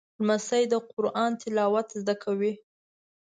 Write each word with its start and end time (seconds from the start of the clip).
لمسی 0.23 0.63
د 0.71 0.73
قرآن 0.91 1.31
تلاوت 1.41 1.87
زده 2.01 2.15
کوي. 2.23 2.53